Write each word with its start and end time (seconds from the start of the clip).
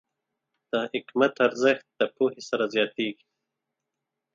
د 0.71 0.73
حکمت 0.91 1.33
ارزښت 1.47 1.85
د 1.99 2.01
پوهې 2.15 2.41
سره 2.49 2.63
زیاتېږي. 2.73 3.25